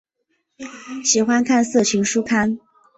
[1.05, 2.59] 喜欢看色情书刊。